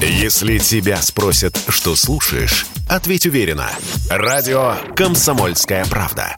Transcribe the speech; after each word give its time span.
Если 0.00 0.58
тебя 0.58 0.98
спросят, 0.98 1.58
что 1.68 1.96
слушаешь, 1.96 2.66
ответь 2.86 3.24
уверенно. 3.24 3.70
Радио 4.10 4.74
«Комсомольская 4.94 5.86
правда». 5.86 6.36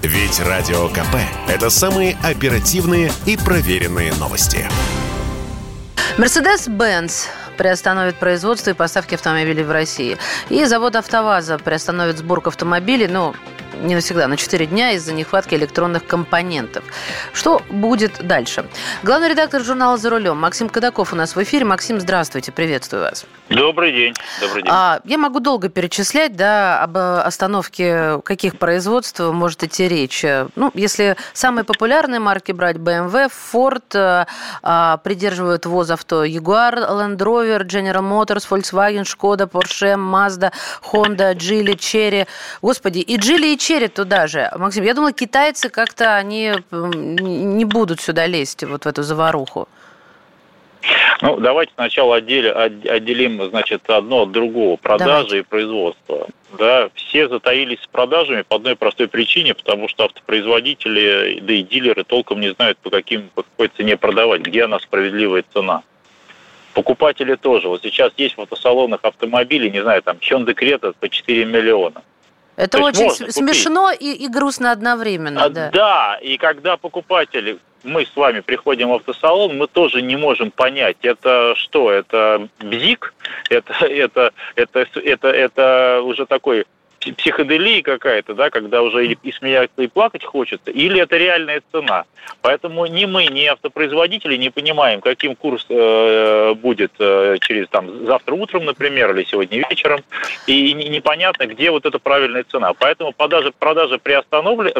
Ведь 0.00 0.38
Радио 0.38 0.88
КП– 0.88 1.16
это 1.48 1.70
самые 1.70 2.16
оперативные 2.22 3.10
и 3.26 3.36
проверенные 3.36 4.14
новости. 4.14 4.64
Mercedes-Benz 6.18 7.26
приостановит 7.58 8.16
производство 8.16 8.70
и 8.70 8.74
поставки 8.74 9.14
автомобилей 9.16 9.64
в 9.64 9.72
России. 9.72 10.16
И 10.48 10.64
завод 10.64 10.94
«АвтоВАЗа» 10.94 11.58
приостановит 11.58 12.18
сборку 12.18 12.50
автомобилей, 12.50 13.08
ну, 13.08 13.34
не 13.80 13.94
навсегда, 13.94 14.28
на 14.28 14.36
4 14.36 14.66
дня 14.66 14.92
из-за 14.92 15.12
нехватки 15.12 15.54
электронных 15.54 16.06
компонентов. 16.06 16.84
Что 17.32 17.62
будет 17.70 18.26
дальше? 18.26 18.64
Главный 19.02 19.28
редактор 19.28 19.62
журнала 19.62 19.96
«За 19.96 20.10
рулем» 20.10 20.36
Максим 20.36 20.68
Кадаков 20.68 21.12
у 21.12 21.16
нас 21.16 21.34
в 21.34 21.42
эфире. 21.42 21.64
Максим, 21.64 22.00
здравствуйте, 22.00 22.52
приветствую 22.52 23.02
вас. 23.02 23.24
Добрый 23.48 23.92
день. 23.92 24.14
Добрый 24.40 24.62
день. 24.62 24.72
А, 24.72 25.00
я 25.04 25.18
могу 25.18 25.40
долго 25.40 25.68
перечислять, 25.68 26.36
да, 26.36 26.82
об 26.82 26.96
остановке 26.96 28.20
каких 28.24 28.58
производств 28.58 29.18
может 29.18 29.64
идти 29.64 29.88
речь. 29.88 30.24
Ну, 30.54 30.70
если 30.74 31.16
самые 31.32 31.64
популярные 31.64 32.20
марки 32.20 32.52
брать, 32.52 32.76
BMW, 32.76 33.30
Ford, 33.52 34.26
а, 34.62 34.96
придерживают 34.98 35.66
ВОЗ 35.66 35.90
авто 35.90 36.24
Jaguar, 36.24 36.74
Land 36.74 37.18
Rover, 37.18 37.64
General 37.64 38.02
Motors, 38.02 38.46
Volkswagen, 38.48 39.04
Skoda, 39.04 39.46
Porsche, 39.46 39.96
Mazda, 39.96 40.52
Honda, 40.92 41.34
Geely, 41.34 41.76
Cherry. 41.76 42.26
Господи, 42.62 42.98
и 42.98 43.16
Geely, 43.16 43.54
и 43.54 43.56
Cherry 43.56 43.69
туда 43.88 44.26
же. 44.26 44.50
Максим, 44.56 44.84
я 44.84 44.94
думала, 44.94 45.12
китайцы 45.12 45.68
как-то 45.68 46.16
они 46.16 46.52
не 46.70 47.64
будут 47.64 48.00
сюда 48.00 48.26
лезть, 48.26 48.64
вот 48.64 48.84
в 48.84 48.88
эту 48.88 49.02
заваруху. 49.02 49.68
Ну, 51.22 51.36
давайте 51.36 51.72
сначала 51.74 52.16
отделим, 52.16 52.56
отделим, 52.56 53.50
значит, 53.50 53.88
одно 53.90 54.22
от 54.22 54.32
другого. 54.32 54.76
Продажи 54.76 55.06
давайте. 55.06 55.38
и 55.38 55.42
производство. 55.42 56.28
Да, 56.58 56.88
все 56.94 57.28
затаились 57.28 57.80
с 57.82 57.86
продажами 57.86 58.42
по 58.42 58.56
одной 58.56 58.76
простой 58.76 59.06
причине, 59.06 59.54
потому 59.54 59.88
что 59.88 60.04
автопроизводители, 60.04 61.40
да 61.40 61.52
и 61.52 61.62
дилеры 61.62 62.04
толком 62.04 62.40
не 62.40 62.52
знают, 62.54 62.78
по, 62.78 62.90
каким, 62.90 63.28
по 63.34 63.42
какой 63.42 63.68
цене 63.68 63.96
продавать, 63.96 64.40
где 64.40 64.64
она 64.64 64.78
справедливая 64.80 65.44
цена. 65.52 65.82
Покупатели 66.72 67.34
тоже. 67.34 67.68
Вот 67.68 67.82
сейчас 67.82 68.12
есть 68.16 68.36
в 68.36 68.40
автосалонах 68.40 69.00
автомобили, 69.02 69.68
не 69.68 69.82
знаю, 69.82 70.02
там 70.02 70.16
Hyundai 70.16 70.54
Creta 70.54 70.94
по 70.98 71.08
4 71.08 71.44
миллиона. 71.44 72.02
Это 72.60 72.78
То 72.78 72.84
очень 72.84 73.10
смешно 73.30 73.90
и, 73.90 74.12
и 74.12 74.28
грустно 74.28 74.70
одновременно. 74.70 75.44
А, 75.44 75.48
да. 75.48 75.70
да, 75.72 76.18
и 76.20 76.36
когда 76.36 76.76
покупатели 76.76 77.58
мы 77.84 78.04
с 78.04 78.14
вами 78.14 78.40
приходим 78.40 78.90
в 78.90 78.94
автосалон, 78.94 79.56
мы 79.56 79.66
тоже 79.66 80.02
не 80.02 80.16
можем 80.16 80.50
понять, 80.50 80.98
это 81.00 81.54
что, 81.56 81.90
это 81.90 82.48
бзик, 82.58 83.14
это, 83.48 83.72
это, 83.80 84.32
это, 84.56 84.86
это, 84.94 85.28
это 85.28 86.02
уже 86.04 86.26
такой 86.26 86.66
психоделия 87.00 87.82
какая-то, 87.82 88.34
да, 88.34 88.50
когда 88.50 88.82
уже 88.82 89.06
и 89.06 89.32
смеяться, 89.32 89.82
и 89.82 89.86
плакать 89.86 90.24
хочется, 90.24 90.70
или 90.70 91.00
это 91.00 91.16
реальная 91.16 91.62
цена. 91.72 92.04
Поэтому 92.42 92.86
ни 92.86 93.06
мы, 93.06 93.26
ни 93.26 93.46
автопроизводители 93.46 94.36
не 94.36 94.50
понимаем, 94.50 95.00
каким 95.00 95.34
курс 95.34 95.66
э, 95.68 96.54
будет 96.54 96.92
э, 96.98 97.38
через 97.40 97.68
там 97.68 98.06
завтра 98.06 98.34
утром, 98.34 98.66
например, 98.66 99.14
или 99.14 99.24
сегодня 99.24 99.64
вечером, 99.68 100.00
и 100.46 100.72
непонятно, 100.72 101.46
где 101.46 101.70
вот 101.70 101.86
эта 101.86 101.98
правильная 101.98 102.44
цена. 102.44 102.74
Поэтому 102.74 103.12
продажи, 103.12 103.52
продажи 103.58 103.98
приостановлены, 103.98 104.72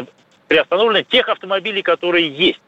приостановлены 0.47 1.03
тех 1.03 1.27
автомобилей, 1.27 1.81
которые 1.81 2.27
есть 2.29 2.61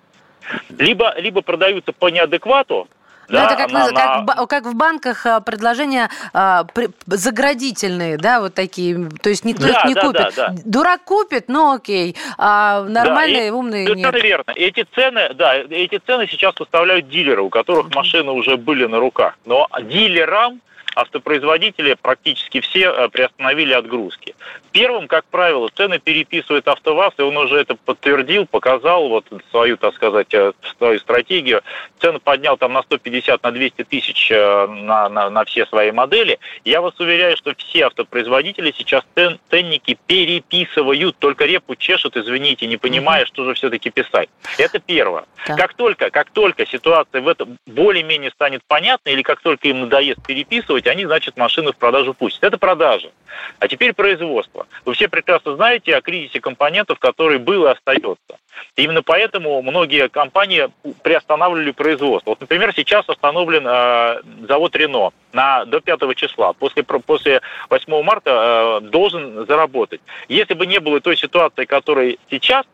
либо, 0.78 1.14
либо 1.20 1.42
продаются 1.42 1.94
по 1.94 2.10
неадеквату, 2.10 2.88
да, 3.30 3.46
это 3.46 3.56
как, 3.56 3.72
на, 3.72 3.88
как, 3.88 4.28
на... 4.28 4.46
как 4.48 4.66
в 4.66 4.76
банках 4.76 5.26
а, 5.26 5.40
предложения 5.40 6.10
а, 6.34 6.66
при, 6.66 6.90
заградительные, 7.08 8.18
да, 8.18 8.42
вот 8.42 8.54
такие. 8.54 9.10
То 9.22 9.30
есть 9.30 9.46
никто 9.46 9.68
да, 9.68 9.70
их 9.70 9.86
не 9.86 9.94
да, 9.94 10.02
купит. 10.02 10.36
Да, 10.36 10.48
да. 10.50 10.56
Дурак 10.66 11.04
купит, 11.04 11.46
ну 11.48 11.74
окей, 11.74 12.16
а 12.38 12.84
нормальные, 12.84 13.52
да, 13.52 13.58
умные 13.58 13.86
нет. 13.86 14.14
Это 14.14 14.20
верно. 14.20 14.52
Эти 14.56 14.86
цены, 14.96 15.34
да, 15.34 15.56
эти 15.56 16.00
цены 16.06 16.28
сейчас 16.28 16.60
выставляют 16.60 17.10
дилеры, 17.10 17.42
у 17.42 17.50
которых 17.50 17.94
машины 17.96 18.32
уже 18.32 18.58
были 18.58 18.86
на 18.86 19.00
руках. 19.00 19.38
Но 19.46 19.68
дилерам 19.82 20.62
автопроизводители 20.96 21.96
практически 22.02 22.62
все 22.62 22.92
э, 22.92 23.10
приостановили 23.10 23.74
отгрузки. 23.74 24.36
Первым, 24.72 25.08
как 25.08 25.26
правило, 25.26 25.70
цены 25.74 26.00
переписывает 26.00 26.68
АвтоВАЗ, 26.68 27.14
и 27.18 27.22
он 27.22 27.38
уже 27.38 27.58
это 27.58 27.76
подтвердил, 27.76 28.46
показал 28.46 29.08
вот 29.10 29.26
свою, 29.52 29.78
так 29.78 29.94
сказать, 29.96 30.34
э, 30.34 30.54
свою 30.78 31.00
стратегию. 31.00 31.62
Цены 32.00 32.20
поднял 32.20 32.58
там 32.58 32.74
на 32.74 32.84
150, 32.84 33.44
на 33.44 33.52
200 33.52 33.84
тысяч 33.84 34.32
э, 34.32 34.68
на, 34.68 35.10
на, 35.10 35.30
на 35.30 35.46
все 35.46 35.66
свои 35.66 35.92
модели. 35.92 36.40
Я 36.66 36.82
вас 36.82 37.00
уверяю, 37.00 37.38
что 37.38 37.54
все 37.56 37.86
автопроизводители 37.86 38.74
сейчас 38.78 39.04
цен, 39.16 39.40
ценники 39.50 39.98
переписывают, 40.08 41.18
только 41.18 41.46
репу 41.46 41.76
чешут, 41.76 42.18
извините, 42.18 42.68
не 42.68 42.78
понимая, 42.78 43.26
что 43.26 43.46
же 43.46 43.54
все-таки 43.54 43.90
писать. 43.90 44.30
Это 44.58 44.80
первое. 44.80 45.26
Да. 45.48 45.56
Как 45.56 45.74
только, 45.74 46.10
как 46.10 46.32
только 46.32 46.66
ситуация 46.66 47.22
в 47.22 47.28
этом 47.28 47.58
более-менее 47.66 48.32
станет 48.32 48.62
понятна, 48.68 49.10
или 49.10 49.22
как 49.22 49.42
только 49.42 49.68
им 49.68 49.82
надоест 49.82 50.26
переписывать, 50.26 50.83
делать, 50.84 50.88
они, 50.88 51.06
значит, 51.06 51.38
машины 51.38 51.72
в 51.72 51.76
продажу 51.76 52.14
пустят. 52.14 52.44
Это 52.44 52.58
продажа. 52.58 53.12
А 53.60 53.68
теперь 53.68 53.94
производство. 53.94 54.68
Вы 54.86 54.94
все 54.94 55.08
прекрасно 55.08 55.56
знаете 55.56 55.96
о 55.96 56.02
кризисе 56.02 56.40
компонентов, 56.40 57.00
который 57.00 57.40
был 57.40 57.66
и 57.66 57.72
остается. 57.72 58.38
именно 58.76 59.02
поэтому 59.02 59.62
многие 59.62 60.10
компании 60.10 60.70
приостанавливали 61.02 61.72
производство. 61.72 62.32
Вот, 62.32 62.42
например, 62.42 62.74
сейчас 62.76 63.08
остановлен 63.10 63.66
э, 63.68 64.22
завод 64.48 64.76
Рено 64.76 65.12
на, 65.34 65.66
до 65.66 65.80
5 65.80 66.16
числа. 66.16 66.54
После, 66.54 66.84
после 66.84 67.42
8 67.70 68.04
марта 68.04 68.80
э, 68.84 68.88
должен 68.90 69.46
заработать. 69.48 70.02
Если 70.30 70.54
бы 70.54 70.68
не 70.68 70.80
было 70.80 71.00
той 71.00 71.18
ситуации, 71.18 71.66
которая 71.66 72.18
сейчас 72.30 72.66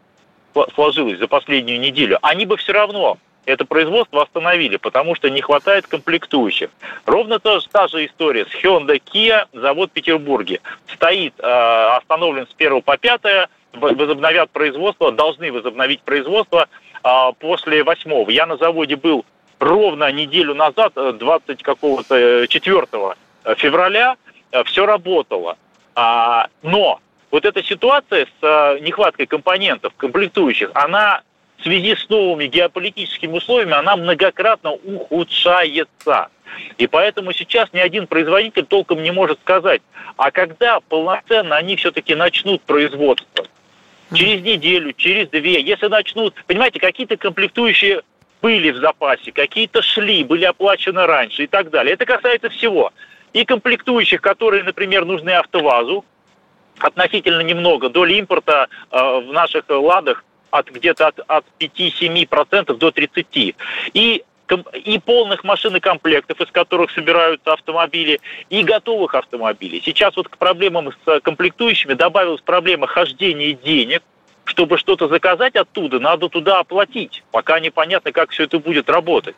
сложилась 0.74 1.20
за 1.20 1.28
последнюю 1.28 1.80
неделю, 1.80 2.18
они 2.22 2.46
бы 2.46 2.58
все 2.58 2.74
равно 2.74 3.18
это 3.50 3.66
производство 3.66 4.22
остановили, 4.22 4.78
потому 4.78 5.16
что 5.16 5.30
не 5.30 5.42
хватает 5.42 5.88
комплектующих. 5.88 6.70
Ровно 7.06 7.40
та, 7.40 7.60
та 7.72 7.88
же 7.88 8.06
история 8.06 8.46
с 8.46 8.64
Hyundai 8.64 9.02
Kia, 9.02 9.46
завод 9.54 9.90
в 9.90 9.94
Петербурге. 9.94 10.62
Стоит, 10.94 11.34
э, 11.40 11.98
остановлен 11.98 12.48
с 12.48 12.54
1 12.54 12.82
по 12.82 12.98
5, 12.98 13.50
возобновят 13.74 14.50
производство, 14.52 15.12
должны 15.12 15.52
возобновить 15.52 16.02
производство 16.02 16.68
э, 17.04 17.10
после 17.40 17.84
8. 17.84 18.32
Я 18.32 18.46
на 18.46 18.58
заводе 18.58 18.96
был 18.96 19.26
ровно 19.60 20.12
неделю 20.12 20.56
назад, 20.56 20.94
20 20.96 21.50
э, 21.50 21.64
какого-то 21.64 22.48
4 22.48 22.88
э, 23.46 23.56
февраля, 23.56 24.16
э, 24.52 24.64
все 24.64 24.86
работало. 24.86 25.58
А, 25.96 26.48
но 26.62 27.00
вот 27.32 27.46
эта 27.46 27.64
ситуация 27.64 28.28
с 28.40 28.80
нехваткой 28.82 29.26
компонентов, 29.26 29.94
комплектующих, 29.98 30.72
она 30.74 31.22
в 31.60 31.64
связи 31.64 31.96
с 31.96 32.08
новыми 32.10 32.46
геополитическими 32.46 33.34
условиями 33.34 33.74
она 33.74 33.96
многократно 33.98 34.72
ухудшается. 34.72 36.30
И 36.78 36.88
поэтому 36.88 37.34
сейчас 37.34 37.72
ни 37.74 37.80
один 37.80 38.08
производитель 38.08 38.66
толком 38.66 39.04
не 39.04 39.12
может 39.12 39.40
сказать, 39.42 39.82
а 40.18 40.32
когда 40.32 40.80
полноценно 40.80 41.56
они 41.56 41.76
все-таки 41.76 42.16
начнут 42.16 42.62
производство? 42.62 43.46
Через 44.14 44.42
неделю, 44.42 44.94
через 44.94 45.30
две, 45.30 45.62
если 45.62 45.88
начнут, 45.88 46.34
понимаете, 46.48 46.80
какие-то 46.80 47.16
комплектующие 47.16 48.02
были 48.42 48.72
в 48.72 48.78
запасе, 48.78 49.32
какие-то 49.32 49.82
шли, 49.82 50.24
были 50.24 50.46
оплачены 50.46 51.06
раньше 51.06 51.44
и 51.44 51.48
так 51.48 51.70
далее. 51.70 51.94
Это 51.94 52.06
касается 52.06 52.50
всего. 52.50 52.92
И 53.34 53.46
комплектующих, 53.46 54.22
которые, 54.22 54.64
например, 54.64 55.06
нужны 55.06 55.30
АвтоВАЗу, 55.30 56.04
относительно 56.80 57.42
немного. 57.42 57.90
Доля 57.90 58.16
импорта 58.16 58.68
э, 58.90 58.98
в 58.98 59.32
наших 59.32 59.66
ладах 59.70 60.24
от 60.52 60.70
где-то 60.70 61.08
от, 61.08 61.20
от 61.28 61.46
5-7% 61.60 62.76
до 62.78 62.90
30%. 62.90 63.56
И 63.94 64.24
и 64.84 64.98
полных 64.98 65.44
машин 65.44 65.76
и 65.76 65.80
комплектов, 65.80 66.42
из 66.42 66.50
которых 66.52 66.90
собираются 66.90 67.54
автомобили, 67.54 68.20
и 68.50 68.64
готовых 68.64 69.14
автомобилей. 69.14 69.80
Сейчас 69.86 70.16
вот 70.16 70.28
к 70.28 70.38
проблемам 70.38 70.92
с 71.06 71.20
комплектующими 71.22 71.94
добавилась 71.94 72.42
проблема 72.42 72.88
хождения 72.88 73.54
денег, 73.54 74.02
чтобы 74.46 74.80
что-то 74.80 75.08
заказать 75.08 75.56
оттуда, 75.56 76.00
надо 76.00 76.28
туда 76.30 76.60
оплатить. 76.60 77.24
Пока 77.32 77.60
непонятно, 77.60 78.12
как 78.12 78.32
все 78.32 78.46
это 78.46 78.58
будет 78.60 78.90
работать. 78.90 79.36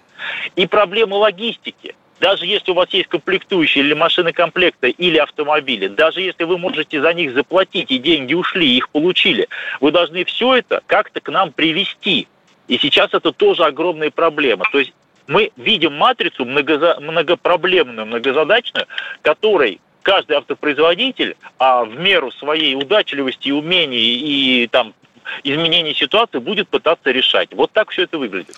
И 0.56 0.66
проблема 0.66 1.16
логистики 1.16 1.96
даже 2.22 2.46
если 2.46 2.70
у 2.70 2.76
вас 2.76 2.88
есть 2.92 3.10
комплектующие 3.10 3.84
или 3.84 3.96
машины 3.96 4.32
комплекта, 4.32 4.88
или 4.88 5.18
автомобили, 5.18 5.88
даже 5.88 6.22
если 6.22 6.44
вы 6.44 6.60
можете 6.60 7.02
за 7.02 7.14
них 7.14 7.34
заплатить, 7.34 7.90
и 7.90 7.98
деньги 7.98 8.36
ушли, 8.36 8.78
их 8.78 8.90
получили, 8.90 9.50
вы 9.82 9.92
должны 9.92 10.24
все 10.26 10.58
это 10.58 10.84
как-то 10.86 11.20
к 11.20 11.30
нам 11.32 11.52
привести. 11.52 12.28
И 12.68 12.78
сейчас 12.78 13.16
это 13.16 13.32
тоже 13.32 13.64
огромная 13.64 14.12
проблема. 14.12 14.66
То 14.72 14.78
есть 14.78 14.94
мы 15.26 15.52
видим 15.58 15.96
матрицу 15.96 16.46
многоза... 16.46 17.00
многопроблемную, 17.00 18.06
многозадачную, 18.06 18.86
которой 19.24 19.82
каждый 20.04 20.38
автопроизводитель 20.38 21.36
а, 21.58 21.86
в 21.86 22.00
меру 22.00 22.32
своей 22.32 22.76
удачливости 22.76 23.48
и 23.48 23.52
умений 23.52 23.98
и 23.98 24.68
там 24.68 24.94
изменения 25.44 25.94
ситуации 25.94 26.40
будет 26.40 26.68
пытаться 26.68 27.12
решать. 27.12 27.50
Вот 27.54 27.72
так 27.72 27.90
все 27.90 28.04
это 28.04 28.18
выглядит. 28.18 28.56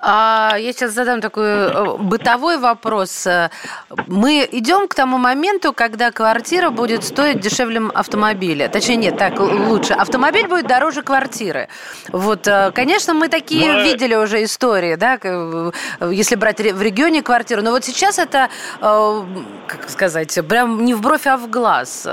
А, 0.00 0.56
я 0.58 0.72
сейчас 0.72 0.92
задам 0.92 1.20
такой 1.20 1.46
э, 1.46 1.96
бытовой 1.98 2.58
вопрос. 2.58 3.26
Мы 4.06 4.48
идем 4.52 4.88
к 4.88 4.94
тому 4.94 5.18
моменту, 5.18 5.72
когда 5.72 6.10
квартира 6.10 6.70
будет 6.70 7.04
стоить 7.04 7.40
дешевле 7.40 7.80
автомобиля. 7.94 8.68
Точнее, 8.68 8.96
нет, 8.96 9.16
так 9.16 9.38
лучше. 9.38 9.94
Автомобиль 9.94 10.46
будет 10.46 10.66
дороже 10.66 11.02
квартиры. 11.02 11.68
Вот, 12.08 12.46
э, 12.46 12.72
конечно, 12.74 13.14
мы 13.14 13.28
такие 13.28 13.72
мы... 13.72 13.82
видели 13.84 14.14
уже 14.14 14.42
истории, 14.44 14.96
да, 14.96 15.18
если 16.10 16.36
брать 16.36 16.60
в 16.60 16.82
регионе 16.82 17.22
квартиру. 17.22 17.62
Но 17.62 17.70
вот 17.70 17.84
сейчас 17.84 18.18
это, 18.18 18.48
э, 18.80 19.22
как 19.66 19.88
сказать, 19.90 20.38
прям 20.48 20.84
не 20.84 20.94
в 20.94 21.00
бровь, 21.00 21.26
а 21.26 21.36
в 21.36 21.48
глаз. 21.48 22.08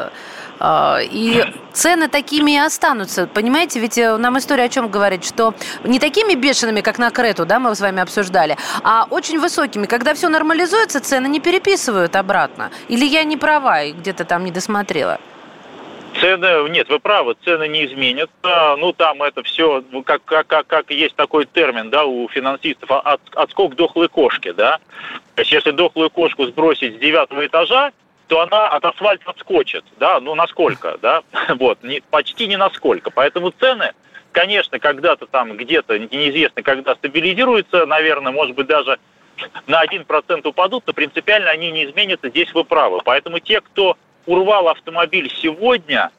И 0.61 1.45
цены 1.71 2.09
такими 2.09 2.51
и 2.51 2.57
останутся. 2.57 3.27
Понимаете, 3.27 3.79
ведь 3.79 3.88
э, 3.97 4.17
нам 4.17 4.37
история 4.37 4.63
о 4.63 4.69
чем 4.69 4.89
говорит, 4.89 5.23
что 5.23 5.53
не 5.83 5.99
такими 5.99 6.35
бешеными, 6.35 6.81
как 6.81 6.99
на 6.99 7.11
Крету, 7.11 7.45
да, 7.45 7.59
мы 7.59 7.75
с 7.75 7.81
вами 7.81 8.01
обсуждали, 8.01 8.57
а 8.83 9.05
очень 9.09 9.39
высокими. 9.39 9.85
Когда 9.85 10.13
все 10.13 10.29
нормализуется, 10.29 10.99
цены 10.99 11.27
не 11.27 11.39
переписывают 11.39 12.15
обратно. 12.15 12.71
Или 12.87 13.05
я 13.05 13.23
не 13.23 13.37
права 13.37 13.83
и 13.83 13.91
где-то 13.91 14.25
там 14.25 14.43
не 14.43 14.51
досмотрела? 14.51 15.19
Цены, 16.19 16.69
нет, 16.69 16.89
вы 16.89 16.99
правы, 16.99 17.35
цены 17.45 17.67
не 17.67 17.85
изменятся. 17.85 18.75
Ну, 18.77 18.93
там 18.93 19.21
это 19.23 19.43
все, 19.43 19.83
как, 20.03 20.23
как, 20.25 20.67
как 20.67 20.91
есть 20.91 21.15
такой 21.15 21.45
термин, 21.45 21.89
да, 21.89 22.05
у 22.05 22.27
финансистов, 22.27 22.89
от, 22.91 23.21
отскок 23.35 23.75
дохлой 23.75 24.09
кошки, 24.09 24.51
да. 24.51 24.79
То 25.35 25.41
есть, 25.41 25.51
если 25.51 25.71
дохлую 25.71 26.09
кошку 26.09 26.45
сбросить 26.45 26.95
с 26.95 26.99
девятого 26.99 27.45
этажа, 27.45 27.91
то 28.29 28.41
она 28.41 28.67
от 28.67 28.85
асфальта 28.85 29.31
отскочит, 29.31 29.83
да, 29.97 30.19
ну 30.19 30.35
насколько, 30.35 30.97
да, 31.01 31.23
вот, 31.55 31.83
не, 31.83 32.01
почти 32.11 32.47
не 32.47 32.57
насколько. 32.57 33.09
Поэтому 33.09 33.49
цены, 33.49 33.93
конечно, 34.31 34.79
когда-то 34.79 35.25
там 35.25 35.57
где-то, 35.57 35.97
неизвестно, 35.97 36.61
когда 36.61 36.95
стабилизируются, 36.95 37.87
наверное, 37.87 38.31
может 38.31 38.55
быть, 38.55 38.67
даже 38.67 38.99
на 39.65 39.83
1% 39.83 40.47
упадут, 40.47 40.83
но 40.85 40.93
принципиально 40.93 41.49
они 41.49 41.71
не 41.71 41.85
изменятся, 41.85 42.29
здесь 42.29 42.53
вы 42.53 42.63
правы. 42.63 42.99
Поэтому 43.03 43.39
те, 43.39 43.61
кто 43.61 43.97
урвал 44.27 44.67
автомобиль 44.69 45.33
сегодня, 45.41 46.11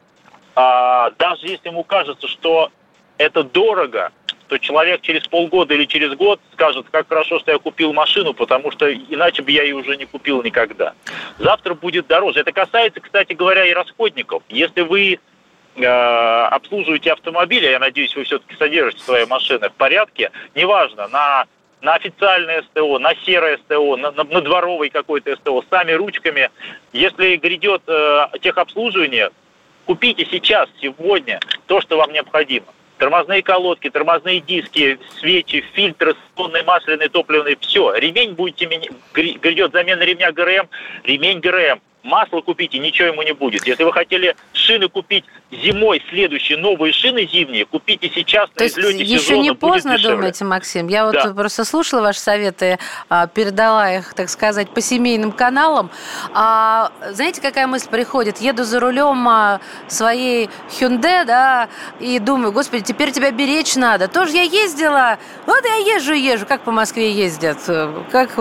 а, 0.56 1.13
даже 1.17 1.47
если 1.47 1.69
ему 1.69 1.85
кажется, 1.85 2.27
что 2.27 2.73
это 3.19 3.45
дорого, 3.45 4.11
то 4.50 4.58
человек 4.58 5.00
через 5.00 5.29
полгода 5.29 5.75
или 5.75 5.85
через 5.85 6.12
год 6.14 6.41
скажет, 6.52 6.85
как 6.91 7.08
хорошо, 7.08 7.38
что 7.38 7.52
я 7.52 7.58
купил 7.58 7.93
машину, 7.93 8.35
потому 8.35 8.73
что 8.73 8.93
иначе 8.93 9.43
бы 9.43 9.52
я 9.52 9.62
ее 9.62 9.76
уже 9.76 9.97
не 9.97 10.06
купил 10.06 10.43
никогда. 10.43 10.94
Завтра 11.38 11.75
будет 11.75 12.08
дороже. 12.08 12.41
Это 12.41 12.50
касается, 12.50 13.00
кстати 13.00 13.32
говоря, 13.32 13.64
и 13.64 13.73
расходников. 13.73 14.43
Если 14.49 14.81
вы 14.81 15.20
э, 15.76 15.87
обслуживаете 15.87 17.12
автомобиль, 17.12 17.64
я 17.64 17.79
надеюсь, 17.79 18.17
вы 18.17 18.25
все-таки 18.25 18.56
содержите 18.56 19.05
свои 19.05 19.25
машины 19.25 19.69
в 19.69 19.75
порядке, 19.75 20.32
неважно, 20.56 21.06
на 21.08 21.46
на 21.81 21.94
официальное 21.94 22.61
СТО, 22.62 22.99
на 22.99 23.14
серое 23.25 23.56
СТО, 23.56 23.96
на, 23.96 24.11
на, 24.11 24.25
на 24.25 24.41
дворовый 24.43 24.91
какой-то 24.91 25.35
СТО, 25.37 25.64
сами 25.70 25.93
ручками. 25.93 26.50
Если 26.93 27.37
грядет 27.37 27.82
э, 27.87 28.26
техобслуживание, 28.43 29.31
купите 29.87 30.26
сейчас, 30.31 30.69
сегодня 30.82 31.41
то, 31.69 31.81
что 31.81 31.96
вам 31.96 32.12
необходимо 32.12 32.67
тормозные 33.00 33.43
колодки, 33.43 33.91
тормозные 33.91 34.41
диски, 34.41 34.99
свечи, 35.19 35.64
фильтры, 35.73 36.14
сонные, 36.37 36.62
масляные, 36.62 37.08
топливные, 37.08 37.56
все. 37.61 37.94
Ремень 37.94 38.35
будете 38.35 38.67
менять, 38.67 38.91
грядет 39.12 39.73
замена 39.73 40.02
ремня 40.02 40.31
ГРМ, 40.31 40.69
ремень 41.05 41.41
ГРМ. 41.41 41.81
Масло 42.02 42.41
купите, 42.41 42.79
ничего 42.79 43.08
ему 43.08 43.23
не 43.23 43.32
будет. 43.32 43.67
Если 43.67 43.85
вы 43.85 43.93
хотели 43.93 44.35
шины 44.52 44.88
купить 44.88 45.25
зимой, 45.50 46.02
следующие 46.08 46.56
новые 46.56 46.93
шины 46.93 47.26
зимние, 47.26 47.67
купите 47.67 48.11
сейчас 48.14 48.49
То 48.50 48.64
на 48.64 48.69
излете 48.69 49.05
еще 49.05 49.38
не 49.38 49.52
поздно, 49.52 49.99
думаете, 49.99 50.44
Максим? 50.44 50.88
Я 50.88 51.05
вот 51.05 51.12
да. 51.12 51.35
просто 51.35 51.64
слушала 51.64 52.00
ваши 52.00 52.20
советы, 52.20 52.79
а, 53.08 53.26
передала 53.26 53.93
их, 53.93 54.14
так 54.14 54.31
сказать, 54.31 54.70
по 54.70 54.81
семейным 54.81 55.32
каналам. 55.32 55.91
А, 56.32 56.91
знаете, 57.11 57.43
какая 57.43 57.67
мысль 57.67 57.88
приходит? 57.91 58.38
Еду 58.38 58.64
за 58.64 58.81
рулем 58.81 59.29
а, 59.29 59.61
своей 59.87 60.49
Hyundai, 60.70 61.25
да, 61.26 61.69
и 61.99 62.19
думаю, 62.19 62.53
господи, 62.53 62.82
теперь 62.82 63.12
тебя 63.12 63.31
беречь 63.31 63.76
надо. 63.76 64.08
Тоже 64.08 64.32
я 64.37 64.43
ездила, 64.43 65.19
вот 65.46 65.62
я 65.64 65.96
езжу, 65.96 66.14
езжу, 66.14 66.46
как 66.46 66.62
по 66.62 66.70
Москве 66.70 67.12
ездят, 67.12 67.58
как 68.11 68.38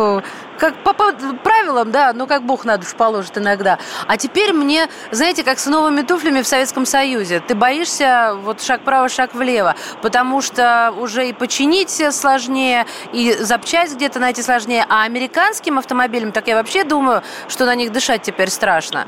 как 0.60 0.84
по, 0.84 0.94
по 0.94 1.12
правилам, 1.44 1.92
да, 1.92 2.14
ну 2.14 2.28
как 2.28 2.44
Бог 2.44 2.66
на 2.66 2.78
душу 2.78 2.96
положит 2.96 3.38
иногда. 3.38 3.80
А 4.08 4.18
теперь 4.18 4.54
мне, 4.54 4.88
знаете, 5.12 5.44
как 5.44 5.60
с 5.60 5.66
новыми 5.66 6.02
туфлями 6.02 6.42
в 6.42 6.48
Советском 6.48 6.86
Союзе. 6.86 7.40
Ты 7.40 7.56
боишься 7.56 8.36
вот 8.44 8.62
шаг 8.62 8.82
вправо, 8.82 9.10
шаг 9.10 9.34
влево, 9.34 9.76
потому 10.02 10.42
что 10.42 10.94
уже 10.98 11.30
и 11.30 11.34
починить 11.34 11.90
сложнее, 12.14 12.86
и 13.14 13.34
запчасть 13.40 13.96
где-то 13.96 14.20
найти 14.20 14.42
сложнее. 14.42 14.86
А 14.90 15.04
американским 15.04 15.80
автомобилям, 15.80 16.32
так 16.32 16.48
я 16.48 16.56
вообще 16.56 16.84
думаю, 16.84 17.24
что 17.48 17.66
на 17.66 17.76
них 17.76 17.92
дышать 17.92 18.22
теперь 18.22 18.50
страшно. 18.50 19.08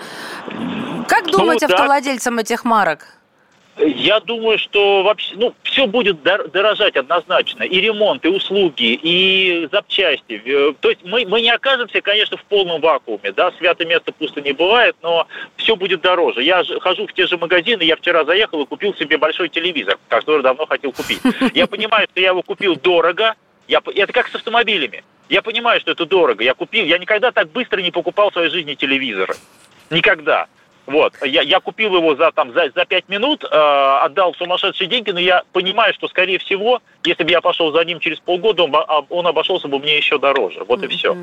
Как 1.07 1.25
ну 1.25 1.39
думать 1.39 1.62
ну, 1.62 1.68
да. 1.68 1.74
автовладельцам 1.75 2.39
этих 2.39 2.63
марок? 2.63 3.07
Я 3.77 4.19
думаю, 4.19 4.59
что 4.59 5.01
вообще, 5.03 5.33
ну, 5.35 5.56
все 5.63 5.88
будет 5.88 6.21
дорожать 6.21 6.95
однозначно. 6.97 7.63
И 7.63 7.79
ремонт, 7.79 8.25
и 8.25 8.27
услуги, 8.27 9.00
и 9.01 9.68
запчасти. 9.71 10.41
Э, 10.45 10.73
то 10.79 10.89
есть 10.89 11.03
мы, 11.03 11.25
мы 11.25 11.41
не 11.41 11.50
окажемся, 11.50 12.01
конечно, 12.01 12.38
в 12.38 12.44
полном 12.44 12.81
вакууме. 12.81 13.31
Да, 13.31 13.51
святое 13.57 13.88
место 13.88 14.12
пусто 14.12 14.41
не 14.41 14.51
бывает, 14.51 14.95
но 15.01 15.25
все 15.56 15.75
будет 15.75 16.01
дороже. 16.01 16.44
Я 16.44 16.63
хожу 16.81 17.07
в 17.07 17.13
те 17.13 17.27
же 17.27 17.38
магазины, 17.38 17.83
я 17.83 17.95
вчера 17.95 18.25
заехал 18.25 18.62
и 18.62 18.65
купил 18.65 18.94
себе 18.95 19.18
большой 19.18 19.50
телевизор, 19.50 19.97
который 20.09 20.44
давно 20.44 20.65
хотел 20.65 20.91
купить. 20.91 21.21
Я 21.53 21.65
понимаю, 21.65 22.07
что 22.12 22.19
я 22.19 22.29
его 22.29 22.44
купил 22.44 22.75
дорого. 22.75 23.35
Я, 23.68 23.81
это 23.95 24.12
как 24.12 24.27
с 24.27 24.35
автомобилями. 24.35 25.03
Я 25.29 25.41
понимаю, 25.41 25.79
что 25.79 25.91
это 25.91 26.06
дорого. 26.06 26.44
Я 26.44 26.53
купил, 26.53 26.85
я 26.85 26.97
никогда 26.97 27.31
так 27.31 27.50
быстро 27.51 27.79
не 27.79 27.91
покупал 27.91 28.31
в 28.31 28.33
своей 28.33 28.50
жизни 28.50 28.75
телевизоры. 28.75 29.35
Никогда. 29.89 30.47
Вот. 30.88 31.13
Я, 31.24 31.42
я 31.42 31.60
купил 31.60 31.95
его 31.95 32.16
за, 32.16 32.31
там, 32.31 32.54
за, 32.54 32.72
за 32.75 32.86
5 32.86 33.10
минут, 33.10 33.44
э, 33.44 33.48
отдал 33.48 34.33
сумасшедшие 34.36 34.88
деньги, 34.88 35.12
но 35.12 35.19
я 35.19 35.44
понимаю, 35.54 35.94
что, 35.94 36.07
скорее 36.07 36.39
всего, 36.39 36.81
если 37.04 37.24
бы 37.24 37.31
я 37.31 37.42
пошел 37.42 37.72
за 37.72 37.83
ним 37.86 38.00
через 38.00 38.19
полгода, 38.19 38.63
он, 38.63 38.75
а, 38.75 39.01
он 39.10 39.28
обошелся 39.28 39.68
бы 39.68 39.80
мне 39.80 39.98
еще 39.98 40.18
дороже. 40.18 40.63
Вот 40.68 40.81
mm-hmm. 40.81 40.86
и 40.86 40.98
все. 40.98 41.18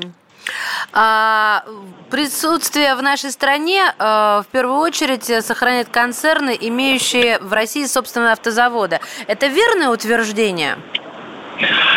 А, 0.93 1.63
присутствие 2.09 2.95
в 2.95 3.03
нашей 3.03 3.31
стране 3.31 3.83
э, 3.83 4.03
в 4.03 4.45
первую 4.51 4.79
очередь 4.79 5.25
сохраняет 5.45 5.89
концерны, 5.89 6.57
имеющие 6.59 7.37
в 7.39 7.53
России 7.53 7.85
собственные 7.85 8.31
автозаводы. 8.31 8.99
Это 9.27 9.47
верное 9.47 9.89
утверждение? 9.89 10.77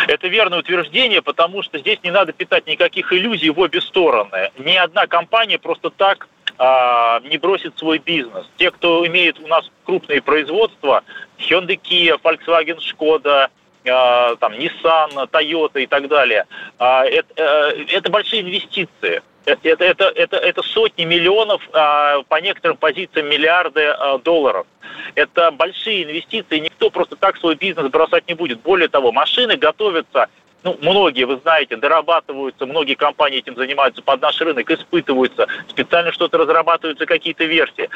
Это 0.07 0.27
верное 0.27 0.59
утверждение, 0.59 1.21
потому 1.21 1.63
что 1.63 1.79
здесь 1.79 1.99
не 2.03 2.11
надо 2.11 2.33
питать 2.33 2.67
никаких 2.67 3.13
иллюзий 3.13 3.49
в 3.49 3.59
обе 3.59 3.81
стороны. 3.81 4.51
Ни 4.57 4.75
одна 4.75 5.07
компания 5.07 5.57
просто 5.57 5.89
так 5.89 6.27
не 6.59 7.37
бросит 7.37 7.77
свой 7.77 7.97
бизнес. 7.97 8.45
Те, 8.57 8.71
кто 8.71 9.05
имеет 9.07 9.39
у 9.39 9.47
нас 9.47 9.69
крупные 9.85 10.21
производства, 10.21 11.03
Hyundai, 11.37 11.79
Kia, 11.81 12.19
Volkswagen, 12.21 12.79
Skoda, 12.79 13.49
а, 13.85 14.35
там, 14.37 14.53
Nissan, 14.53 15.29
Toyota 15.29 15.81
и 15.81 15.87
так 15.87 16.07
далее, 16.07 16.45
а, 16.79 17.03
это, 17.03 17.33
э, 17.35 17.85
это 17.89 18.09
большие 18.09 18.41
инвестиции. 18.41 19.21
Это, 19.45 19.83
это, 19.83 20.05
это, 20.05 20.37
это 20.37 20.63
сотни 20.63 21.03
миллионов, 21.03 21.61
по 21.69 22.39
некоторым 22.41 22.77
позициям 22.77 23.27
миллиарды 23.27 23.93
долларов. 24.23 24.65
Это 25.15 25.51
большие 25.51 26.05
инвестиции, 26.05 26.59
никто 26.59 26.89
просто 26.89 27.17
так 27.17 27.35
свой 27.35 27.55
бизнес 27.55 27.91
бросать 27.91 28.25
не 28.29 28.35
будет. 28.35 28.61
Более 28.61 28.87
того, 28.87 29.11
машины 29.11 29.57
готовятся 29.57 30.29
ну, 30.63 30.77
многие, 30.81 31.25
вы 31.25 31.37
знаете, 31.37 31.75
дорабатываются, 31.75 32.65
многие 32.65 32.95
компании 32.95 33.39
этим 33.39 33.55
занимаются 33.55 34.01
под 34.01 34.21
наш 34.21 34.39
рынок, 34.41 34.69
испытываются, 34.69 35.47
специально 35.67 36.11
что-то 36.11 36.37
разрабатываются, 36.37 37.05
какие-то 37.05 37.45
версии. 37.45 37.89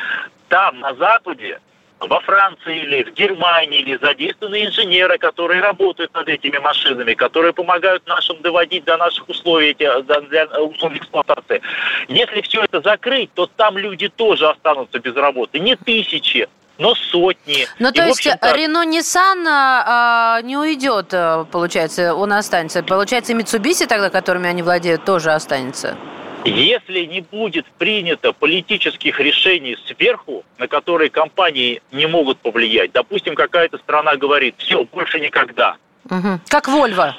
Там, 0.50 0.80
на 0.80 0.94
Западе, 0.96 1.60
во 2.00 2.20
Франции 2.20 2.84
или 2.84 3.04
в 3.04 3.14
Германии, 3.14 3.80
или 3.80 3.98
задействованы 3.98 4.66
инженеры, 4.66 5.18
которые 5.18 5.62
работают 5.62 6.14
над 6.14 6.28
этими 6.30 6.58
машинами, 6.58 7.14
которые 7.14 7.54
помогают 7.54 8.06
нашим 8.06 8.42
доводить 8.42 8.84
до 8.84 8.98
наших 8.98 9.28
условий, 9.30 9.70
эти, 9.70 9.90
для 10.30 10.46
условий 10.62 10.98
эксплуатации. 10.98 11.62
Если 12.08 12.42
все 12.42 12.64
это 12.64 12.82
закрыть, 12.82 13.34
то 13.34 13.48
там 13.48 13.78
люди 13.78 14.10
тоже 14.10 14.48
останутся 14.48 15.00
без 15.00 15.16
работы. 15.16 15.60
Не 15.60 15.76
тысячи, 15.76 16.48
но 16.78 16.96
сотни. 16.96 17.68
Ну, 17.80 17.92
то 17.92 18.04
и, 18.04 18.08
есть 18.08 18.26
Рено 18.26 18.86
Nissan 18.86 19.46
а, 19.48 20.42
не 20.42 20.58
уйдет, 20.58 21.08
э, 21.12 21.46
получается, 21.52 22.14
он 22.14 22.34
останется. 22.34 22.84
Получается, 22.84 23.34
и 23.34 23.36
Mitsubishi 23.36 23.88
тогда, 23.88 24.10
которыми 24.10 24.48
они 24.48 24.62
владеют, 24.64 25.06
тоже 25.06 25.32
останется. 25.32 25.98
Если 26.46 27.06
не 27.06 27.22
будет 27.22 27.66
принято 27.78 28.32
политических 28.32 29.20
решений 29.20 29.78
сверху, 29.86 30.46
на 30.58 30.68
которые 30.68 31.10
компании 31.10 31.82
не 31.92 32.06
могут 32.06 32.38
повлиять, 32.40 32.92
допустим, 32.94 33.36
какая-то 33.36 33.78
страна 33.80 34.16
говорит, 34.16 34.56
все, 34.58 34.86
больше 34.86 35.20
никогда. 35.20 35.76
Угу. 36.10 36.40
Как 36.48 36.68
Вольво. 36.68 37.16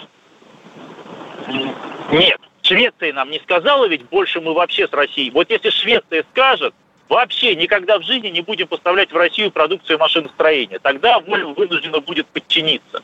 Нет, 2.10 2.40
Швеция 2.62 3.12
нам 3.12 3.30
не 3.30 3.38
сказала, 3.40 3.86
ведь 3.86 4.08
больше 4.08 4.40
мы 4.40 4.54
вообще 4.54 4.88
с 4.88 4.92
Россией. 4.92 5.30
Вот 5.30 5.50
если 5.50 5.70
Швеция 5.70 6.24
скажет, 6.32 6.74
вообще 7.08 7.54
никогда 7.54 7.98
в 7.98 8.02
жизни 8.02 8.28
не 8.28 8.40
будем 8.40 8.66
поставлять 8.66 9.12
в 9.12 9.16
Россию 9.16 9.50
продукцию 9.50 9.98
машиностроения. 9.98 10.78
Тогда 10.78 11.18
Volvo 11.18 11.54
вынуждена 11.54 12.00
будет 12.00 12.26
подчиниться. 12.26 13.02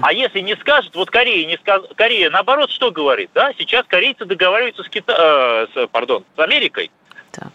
А 0.00 0.12
если 0.12 0.40
не 0.40 0.56
скажет, 0.56 0.94
вот 0.96 1.10
Корея 1.10 1.46
не 1.46 1.58
сказ... 1.58 1.82
Корея 1.94 2.30
наоборот 2.30 2.70
что 2.70 2.90
говорит, 2.90 3.30
да? 3.34 3.52
Сейчас 3.58 3.84
корейцы 3.86 4.24
договариваются 4.24 4.82
с, 4.82 4.88
Кита... 4.88 5.68
э, 5.74 5.84
с, 5.84 5.86
пардон, 5.88 6.24
с 6.34 6.38
Америкой. 6.38 6.90
Так. 7.30 7.48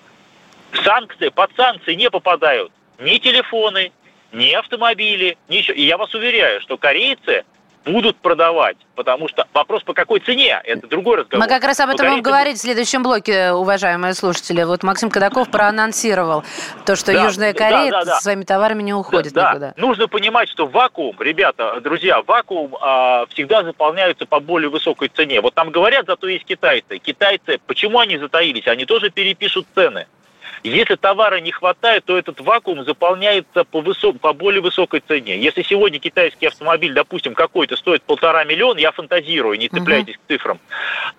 Санкции, 0.84 1.30
под 1.30 1.50
санкции 1.56 1.96
не 1.96 2.12
попадают 2.12 2.72
ни 3.00 3.18
телефоны, 3.18 3.92
ни 4.32 4.52
автомобили, 4.52 5.38
ни 5.50 5.58
еще. 5.58 5.74
И 5.74 5.84
я 5.84 5.98
вас 5.98 6.14
уверяю, 6.14 6.62
что 6.62 6.78
корейцы 6.78 7.44
будут 7.86 8.18
продавать, 8.18 8.78
потому 8.96 9.28
что 9.28 9.48
вопрос 9.54 9.84
по 9.84 9.94
какой 9.94 10.20
цене, 10.20 10.60
это 10.64 10.88
другой 10.88 11.18
разговор. 11.18 11.46
Мы 11.46 11.54
как 11.54 11.64
раз 11.64 11.80
об 11.80 11.90
этом 11.90 12.10
будем 12.10 12.22
говорить 12.22 12.58
в 12.58 12.62
следующем 12.62 13.04
блоке, 13.04 13.52
уважаемые 13.52 14.14
слушатели. 14.14 14.64
Вот 14.64 14.84
Максим 14.84 15.10
Кадаков 15.10 15.50
проанонсировал 15.50 16.44
то, 16.86 16.96
что 16.96 17.14
да, 17.14 17.24
Южная 17.24 17.54
Корея 17.54 17.92
да, 17.92 18.00
да, 18.00 18.06
да. 18.06 18.20
своими 18.20 18.44
товарами 18.44 18.84
не 18.84 18.94
уходит 18.94 19.34
да, 19.34 19.52
никуда. 19.52 19.74
Да. 19.76 19.82
Нужно 19.82 20.08
понимать, 20.08 20.50
что 20.50 20.68
вакуум, 20.68 21.16
ребята, 21.20 21.80
друзья, 21.82 22.22
вакуум 22.22 22.76
а, 22.82 23.26
всегда 23.28 23.64
заполняется 23.64 24.26
по 24.26 24.40
более 24.40 24.70
высокой 24.70 25.10
цене. 25.10 25.42
Вот 25.42 25.54
там 25.54 25.70
говорят, 25.70 26.06
зато 26.08 26.28
есть 26.28 26.46
китайцы. 26.46 26.98
Китайцы, 26.98 27.60
почему 27.68 28.00
они 28.00 28.18
затаились? 28.18 28.68
Они 28.68 28.86
тоже 28.86 29.10
перепишут 29.10 29.68
цены. 29.76 30.08
Если 30.70 30.96
товара 30.96 31.40
не 31.40 31.52
хватает, 31.52 32.06
то 32.06 32.18
этот 32.18 32.40
вакуум 32.42 32.84
заполняется 32.84 33.64
по, 33.64 33.82
высок, 33.82 34.20
по 34.20 34.34
более 34.34 34.62
высокой 34.62 35.02
цене. 35.08 35.40
Если 35.40 35.62
сегодня 35.62 36.00
китайский 36.00 36.48
автомобиль, 36.48 36.94
допустим, 36.94 37.36
какой-то 37.36 37.76
стоит 37.76 38.02
полтора 38.04 38.44
миллиона, 38.44 38.80
я 38.80 38.92
фантазирую, 38.92 39.60
не 39.60 39.70
цепляйтесь 39.70 40.16
угу. 40.16 40.24
к 40.26 40.28
цифрам, 40.28 40.60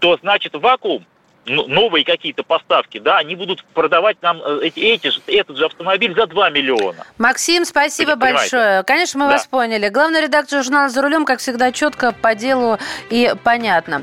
то 0.00 0.17
значит 0.21 0.55
вакуум 0.55 1.07
ну, 1.47 1.67
новые 1.69 2.05
какие-то 2.05 2.43
поставки, 2.43 2.99
да, 2.99 3.19
они 3.19 3.37
будут 3.37 3.65
продавать 3.73 4.21
нам 4.21 4.43
э, 4.45 4.61
эти, 4.65 4.81
эти 4.81 5.11
же, 5.11 5.21
этот 5.29 5.57
же 5.57 5.67
автомобиль 5.67 6.12
за 6.15 6.26
2 6.26 6.50
миллиона. 6.50 7.07
Максим, 7.19 7.65
спасибо 7.65 8.17
большое. 8.17 8.83
Конечно, 8.83 9.21
мы 9.21 9.26
да. 9.26 9.33
вас 9.33 9.47
поняли. 9.47 9.88
Главный 9.88 10.23
редактор 10.23 10.65
журнала 10.65 10.88
«За 10.88 11.03
рулем», 11.03 11.25
как 11.25 11.38
всегда, 11.38 11.71
четко, 11.71 12.12
по 12.12 12.35
делу 12.35 12.79
и 13.11 13.33
понятно. 13.45 14.03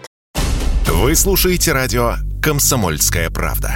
Вы 0.86 1.16
слушаете 1.16 1.74
радио 1.74 2.14
«Комсомольская 2.42 3.30
правда». 3.30 3.76